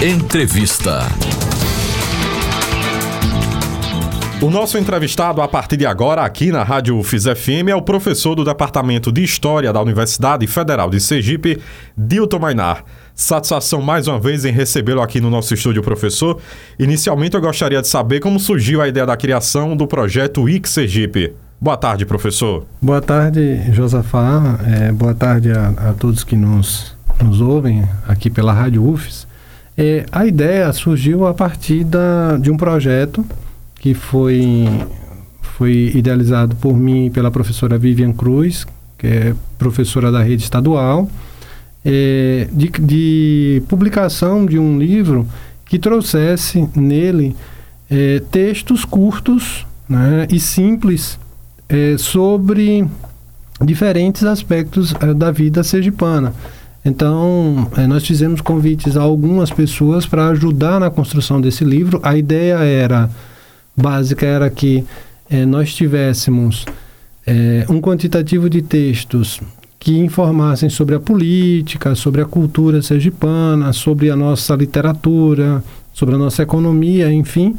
[0.00, 1.08] Entrevista.
[4.40, 8.36] O nosso entrevistado a partir de agora aqui na Rádio UFIS FM é o professor
[8.36, 11.60] do Departamento de História da Universidade Federal de Sergipe,
[11.96, 12.84] Dilton Mainar.
[13.12, 16.40] Satisfação mais uma vez em recebê-lo aqui no nosso estúdio, professor.
[16.78, 21.34] Inicialmente eu gostaria de saber como surgiu a ideia da criação do projeto WIC Sergipe.
[21.60, 22.64] Boa tarde, professor.
[22.80, 24.60] Boa tarde, Josafá.
[24.64, 29.26] É, boa tarde a, a, todos que nos, nos ouvem aqui pela Rádio UFES.
[29.80, 33.24] É, a ideia surgiu a partir da, de um projeto
[33.76, 34.66] que foi,
[35.40, 38.66] foi idealizado por mim e pela professora Vivian Cruz,
[38.98, 41.08] que é professora da rede estadual,
[41.84, 45.24] é, de, de, publicação de um livro
[45.64, 47.36] que trouxesse nele
[47.88, 51.20] é, textos curtos né, e simples
[51.68, 52.84] é, sobre
[53.64, 56.34] diferentes aspectos é, da vida sergipana.
[56.88, 62.00] Então, é, nós fizemos convites a algumas pessoas para ajudar na construção desse livro.
[62.02, 63.10] A ideia era
[63.76, 64.84] básica era que
[65.30, 66.64] é, nós tivéssemos
[67.26, 69.40] é, um quantitativo de textos
[69.78, 75.62] que informassem sobre a política, sobre a cultura sergipana, sobre a nossa literatura,
[75.92, 77.54] sobre a nossa economia, enfim,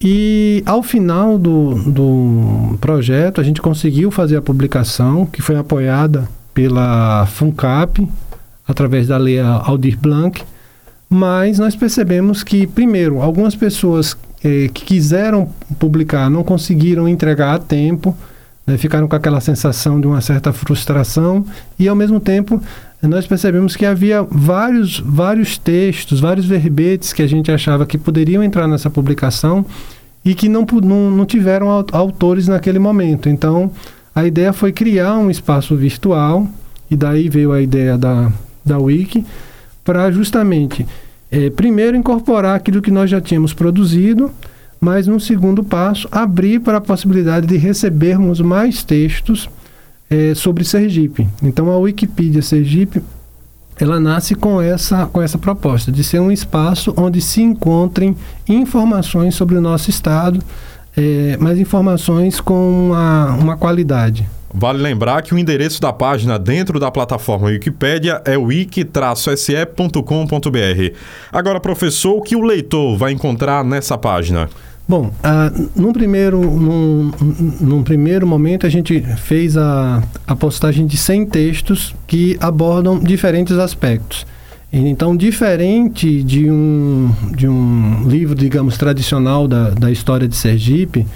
[0.00, 6.28] e ao final do, do projeto, a gente conseguiu fazer a publicação, que foi apoiada
[6.52, 8.06] pela FUNCAP,
[8.66, 10.42] através da lei Aldir Blanc,
[11.08, 17.58] mas nós percebemos que, primeiro, algumas pessoas eh, que quiseram publicar não conseguiram entregar a
[17.58, 18.16] tempo,
[18.66, 21.46] né, ficaram com aquela sensação de uma certa frustração,
[21.78, 22.60] e ao mesmo tempo
[23.02, 28.42] nós percebemos que havia vários, vários textos, vários verbetes que a gente achava que poderiam
[28.42, 29.64] entrar nessa publicação
[30.24, 33.28] e que não, não, não tiveram autores naquele momento.
[33.28, 33.70] Então,
[34.12, 36.48] a ideia foi criar um espaço virtual,
[36.90, 38.32] e daí veio a ideia da,
[38.66, 39.24] da Wiki,
[39.84, 40.86] para justamente,
[41.30, 44.30] é, primeiro, incorporar aquilo que nós já tínhamos produzido,
[44.80, 49.48] mas, num segundo passo, abrir para a possibilidade de recebermos mais textos
[50.10, 51.26] é, sobre Sergipe.
[51.42, 53.02] Então, a Wikipedia Sergipe
[53.78, 58.16] ela nasce com essa, com essa proposta de ser um espaço onde se encontrem
[58.48, 60.40] informações sobre o nosso estado,
[60.96, 64.26] é, mas informações com uma, uma qualidade.
[64.58, 70.96] Vale lembrar que o endereço da página dentro da plataforma Wikipédia é wiki-se.com.br.
[71.30, 74.48] Agora, professor, o que o leitor vai encontrar nessa página?
[74.88, 77.12] Bom, ah, num, primeiro, num,
[77.60, 83.58] num, primeiro momento a gente fez a, a postagem de 100 textos que abordam diferentes
[83.58, 84.26] aspectos.
[84.72, 91.06] Então, diferente de um, de um livro, digamos, tradicional da, da história de Sergipe,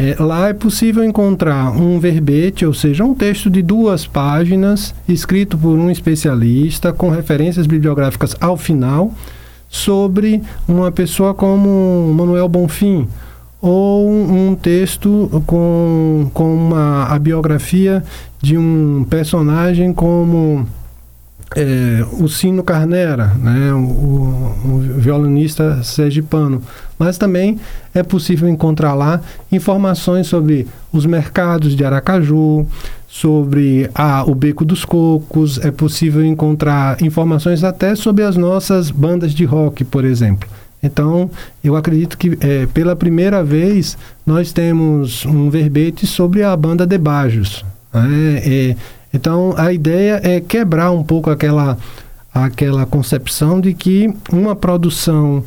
[0.00, 5.58] é, lá é possível encontrar um verbete, ou seja, um texto de duas páginas, escrito
[5.58, 9.12] por um especialista, com referências bibliográficas ao final,
[9.68, 13.08] sobre uma pessoa como Manuel Bonfim,
[13.60, 18.04] ou um texto com, com uma, a biografia
[18.40, 20.64] de um personagem como
[21.56, 26.62] é, o Sino Carnera, né, o, o, violinista sergipano.
[26.98, 27.58] Mas também
[27.94, 29.20] é possível encontrar lá
[29.50, 32.66] informações sobre os mercados de Aracaju,
[33.06, 39.32] sobre a, o Beco dos Cocos, é possível encontrar informações até sobre as nossas bandas
[39.32, 40.48] de rock, por exemplo.
[40.82, 41.30] Então,
[41.64, 46.98] eu acredito que é, pela primeira vez nós temos um verbete sobre a banda de
[46.98, 47.64] Bajos.
[47.92, 48.42] Né?
[48.44, 48.76] É,
[49.12, 51.78] então, a ideia é quebrar um pouco aquela,
[52.32, 55.42] aquela concepção de que uma produção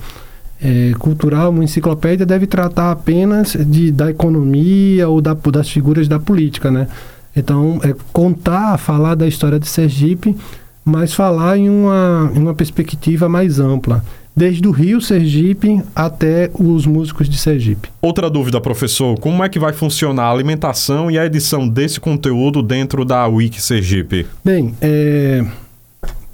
[0.61, 6.19] é, cultural, uma enciclopédia, deve tratar apenas de, da economia ou da, das figuras da
[6.19, 6.87] política, né?
[7.35, 10.35] Então, é contar, falar da história de Sergipe,
[10.83, 14.03] mas falar em uma, em uma perspectiva mais ampla
[14.35, 17.89] desde o Rio Sergipe até os músicos de Sergipe.
[18.01, 22.61] Outra dúvida, professor, como é que vai funcionar a alimentação e a edição desse conteúdo
[22.61, 24.25] dentro da Wiki Sergipe?
[24.43, 25.45] Bem, é,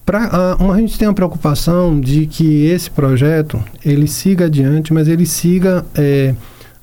[0.06, 5.08] pra, a, a gente tem a preocupação de que esse projeto ele siga adiante, mas
[5.08, 6.34] ele siga é,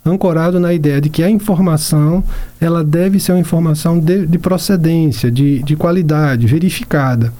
[0.04, 2.22] ancorado na ideia de que a informação
[2.60, 7.32] ela deve ser uma informação de, de procedência, de, de qualidade, verificada.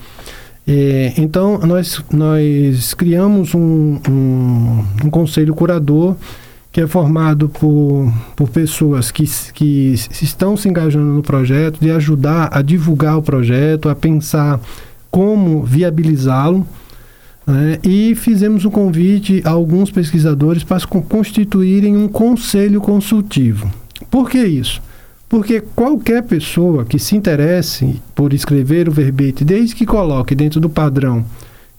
[0.66, 6.16] É, então, nós, nós criamos um, um, um, conselho curador
[6.72, 12.49] que é formado por, por pessoas que, que estão se engajando no projeto, de ajudar
[12.50, 14.58] a divulgar o projeto, a pensar
[15.08, 16.67] como viabilizá-lo.
[17.46, 17.78] Né?
[17.84, 23.70] E fizemos um convite a alguns pesquisadores para constituírem um conselho consultivo.
[24.10, 24.82] Por que isso?
[25.34, 30.70] Porque qualquer pessoa que se interesse por escrever o verbete, desde que coloque dentro do
[30.70, 31.26] padrão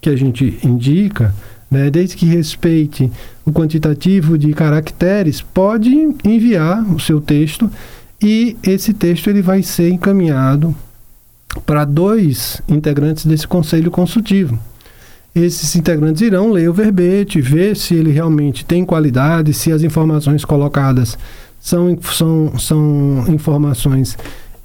[0.01, 1.33] que a gente indica,
[1.71, 3.09] né, desde que respeite
[3.45, 5.89] o quantitativo de caracteres, pode
[6.25, 7.71] enviar o seu texto
[8.21, 10.75] e esse texto ele vai ser encaminhado
[11.65, 14.59] para dois integrantes desse conselho consultivo.
[15.33, 20.43] Esses integrantes irão ler o verbete, ver se ele realmente tem qualidade, se as informações
[20.43, 21.17] colocadas
[21.65, 24.15] são, são, são informações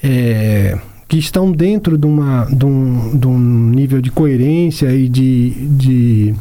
[0.03, 3.39] é, que estão dentro de, uma, de, um, de um
[3.71, 6.35] nível de coerência e de, de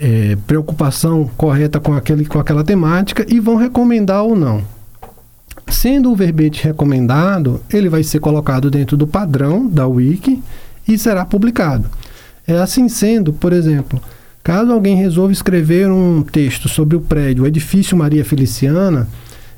[0.00, 4.62] é, preocupação correta com, aquele, com aquela temática e vão recomendar ou não.
[5.68, 10.42] Sendo o verbete recomendado, ele vai ser colocado dentro do padrão da Wiki
[10.88, 11.88] e será publicado.
[12.48, 14.02] É assim sendo, por exemplo,
[14.42, 19.06] caso alguém resolva escrever um texto sobre o prédio, o edifício Maria Feliciana,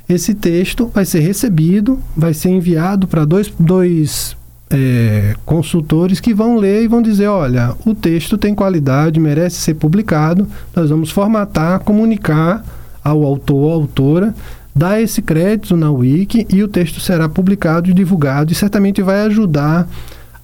[0.08, 4.36] esse texto vai ser recebido, vai ser enviado para dois, dois
[4.70, 9.74] é, consultores que vão ler e vão dizer: olha, o texto tem qualidade, merece ser
[9.74, 12.64] publicado, nós vamos formatar, comunicar
[13.02, 14.34] ao autor ou autora,
[14.74, 19.20] dar esse crédito na Wiki e o texto será publicado e divulgado e certamente vai
[19.22, 19.88] ajudar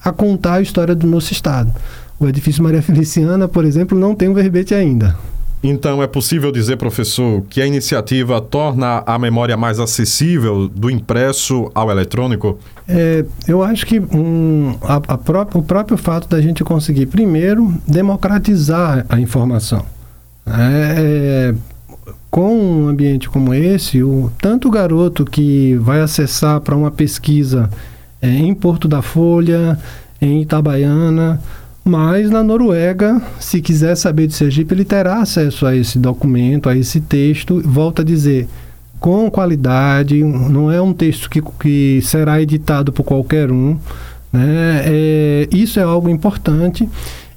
[0.05, 1.73] a contar a história do nosso estado.
[2.19, 5.17] O edifício Maria Feliciana, por exemplo, não tem um verbete ainda.
[5.63, 11.71] Então, é possível dizer, professor, que a iniciativa torna a memória mais acessível do impresso
[11.73, 12.59] ao eletrônico?
[12.89, 15.15] É, eu acho que um, a, a
[15.55, 19.87] o próprio fato da gente conseguir, primeiro, democratizar a informação.
[20.45, 21.55] É, é,
[22.29, 27.71] com um ambiente como esse, o, tanto o garoto que vai acessar para uma pesquisa
[28.21, 29.79] é, em Porto da Folha,
[30.21, 31.41] em Itabaiana,
[31.85, 36.77] mas na Noruega, se quiser saber de Sergipe, ele terá acesso a esse documento, a
[36.77, 37.61] esse texto.
[37.65, 38.49] Volta a dizer,
[39.01, 43.77] com qualidade, não é um texto que, que será editado por qualquer um.
[44.33, 44.83] Né?
[44.85, 46.89] É, isso é algo importante.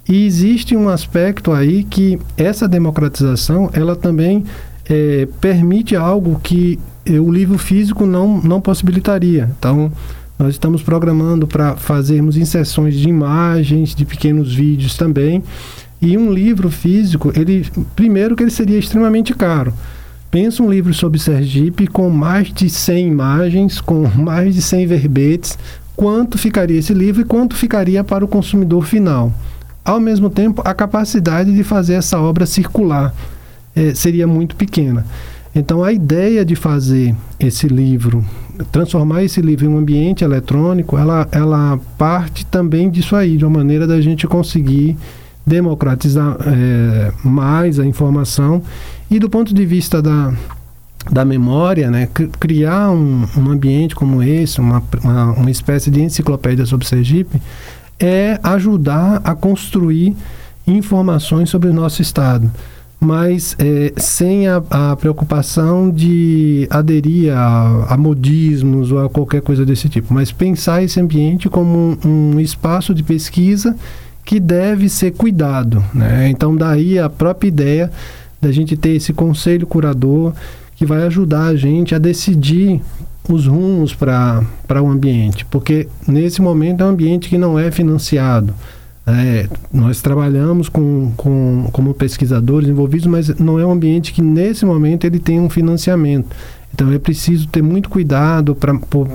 [0.08, 4.46] E existe um aspecto aí que essa democratização, ela também
[4.88, 9.50] é, permite algo que o livro físico não, não possibilitaria.
[9.58, 9.92] Então,
[10.38, 15.42] nós estamos programando para fazermos inserções de imagens, de pequenos vídeos também.
[16.02, 17.66] E um livro físico, ele
[17.96, 19.74] primeiro que ele seria extremamente caro.
[20.30, 25.58] Pensa um livro sobre Sergipe com mais de 100 imagens, com mais de 100 verbetes,
[25.96, 29.32] quanto ficaria esse livro e quanto ficaria para o consumidor final.
[29.86, 33.16] Ao mesmo tempo, a capacidade de fazer essa obra circular
[33.74, 35.06] eh, seria muito pequena.
[35.54, 38.26] Então, a ideia de fazer esse livro
[38.72, 43.58] transformar esse livro em um ambiente eletrônico, ela, ela parte também disso aí, de uma
[43.58, 44.98] maneira da gente conseguir
[45.46, 48.62] democratizar é, mais a informação
[49.10, 50.34] e do ponto de vista da,
[51.12, 52.08] da memória, né,
[52.40, 57.42] criar um, um ambiente como esse, uma, uma, uma espécie de enciclopédia sobre Sergipe,
[58.00, 60.16] é ajudar a construir
[60.66, 62.52] informações sobre o nosso estado
[63.06, 69.64] mas é, sem a, a, preocupação de aderir a, a, modismos ou a qualquer coisa
[69.64, 73.76] desse tipo, mas pensar esse ambiente como um, um espaço de pesquisa
[74.26, 75.84] que deve ser cuidado.
[75.94, 76.30] Né?
[76.30, 77.92] Então, daí a própria ideia
[78.42, 80.34] da gente ter esse conselho curador
[80.76, 82.82] que vai ajudar a gente a decidir
[83.30, 84.44] os rumos para
[84.82, 88.54] o ambiente, porque nesse momento é um ambiente que não é financiado.
[89.08, 94.66] É, nós trabalhamos com, com, como pesquisadores envolvidos, mas não é um ambiente que nesse
[94.66, 96.36] momento ele tem um financiamento.
[96.74, 98.74] Então é preciso ter muito cuidado para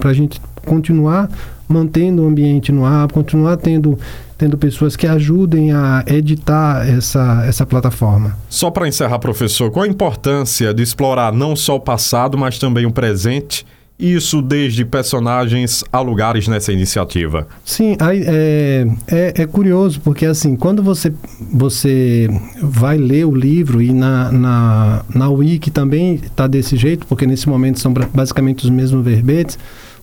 [0.08, 1.28] a gente continuar
[1.68, 3.98] mantendo o ambiente no ar, continuar tendo,
[4.36, 8.36] tendo pessoas que ajudem a editar essa, essa plataforma.
[8.48, 12.86] Só para encerrar, professor, qual a importância de explorar não só o passado, mas também
[12.86, 13.64] o presente
[14.00, 17.46] isso desde personagens a lugares nessa iniciativa.
[17.64, 21.12] Sim, é, é, é, curioso, porque assim, quando você,
[21.52, 22.28] você
[22.62, 27.48] vai ler o livro e na, na, na Wiki também está desse jeito, porque nesse
[27.48, 29.58] momento são basicamente os mesmos verbetes,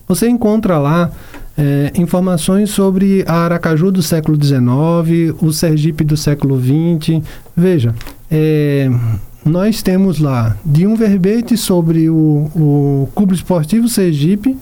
[0.06, 1.10] você encontra lá
[1.56, 7.20] é, informações sobre a Aracaju do século XIX, o Sergipe do século XX.
[7.54, 7.94] Veja,
[8.30, 8.88] é,
[9.44, 14.56] nós temos lá de um verbete sobre o, o Clube Esportivo Sergipe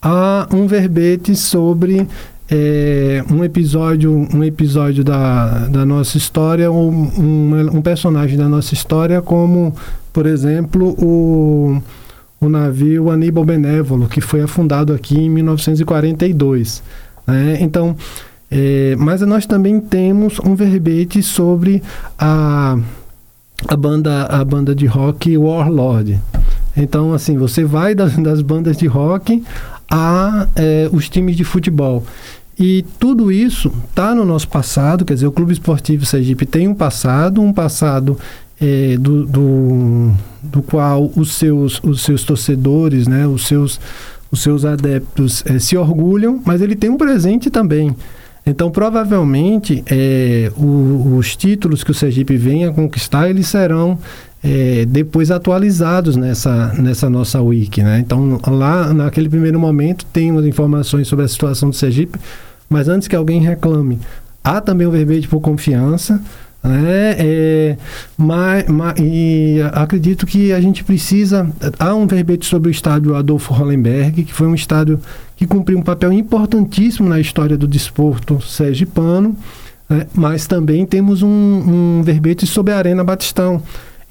[0.00, 2.06] a um verbete sobre
[2.50, 8.74] é, um episódio um episódio da, da nossa história um, um, um, personagem da nossa
[8.74, 9.74] história como
[10.12, 11.80] por exemplo o,
[12.40, 16.82] o navio Aníbal Benévolo que foi afundado aqui em 1942
[17.26, 17.58] né?
[17.60, 17.96] então
[18.50, 21.82] é, mas nós também temos um verbete sobre
[22.18, 22.76] a
[23.68, 26.20] a banda, a banda de rock Warlord.
[26.76, 29.42] Então, assim, você vai das, das bandas de rock
[29.90, 32.04] a é, os times de futebol.
[32.58, 36.74] E tudo isso está no nosso passado, quer dizer, o Clube Esportivo Sergipe tem um
[36.74, 38.18] passado, um passado
[38.60, 43.80] é, do, do, do, qual os seus, os seus torcedores, né, os, seus,
[44.30, 47.96] os seus adeptos é, se orgulham, mas ele tem um presente também.
[48.44, 53.98] Então, provavelmente, é, o, os títulos que o Sergipe venha a conquistar, eles serão
[54.42, 57.82] é, depois atualizados nessa, nessa nossa wiki.
[57.82, 58.00] Né?
[58.00, 62.18] Então, lá, naquele primeiro momento, tem umas informações sobre a situação do Sergipe,
[62.68, 64.00] mas antes que alguém reclame,
[64.42, 66.20] há também o verbete por confiança,
[66.62, 67.16] né?
[67.18, 67.76] É,
[68.16, 71.50] mas, mas, e acredito que a gente precisa.
[71.78, 75.00] Há um verbete sobre o estádio Adolfo Hollenberg, que foi um estádio
[75.36, 79.36] que cumpriu um papel importantíssimo na história do desporto sergipano,
[79.88, 80.06] né?
[80.14, 83.60] mas também temos um, um verbete sobre a Arena Batistão.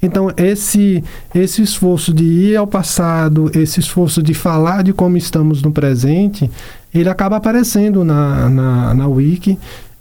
[0.02, 5.62] Então, esse, esse esforço de ir ao passado, esse esforço de falar de como estamos
[5.62, 6.50] no presente,
[6.92, 9.56] ele acaba aparecendo na, na, na Wiki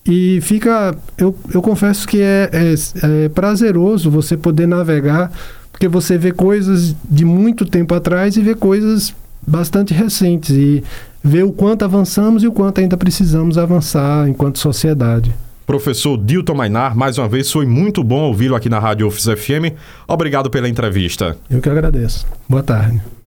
[0.05, 5.31] e fica, eu, eu confesso que é, é, é, prazeroso você poder navegar,
[5.71, 9.13] porque você vê coisas de muito tempo atrás e vê coisas
[9.45, 10.83] bastante recentes e
[11.23, 15.33] vê o quanto avançamos e o quanto ainda precisamos avançar enquanto sociedade.
[15.65, 19.77] Professor Dilton Mainar, mais uma vez foi muito bom ouvi-lo aqui na Rádio UFS FM.
[20.07, 21.37] Obrigado pela entrevista.
[21.49, 22.25] Eu que agradeço.
[22.49, 23.01] Boa tarde.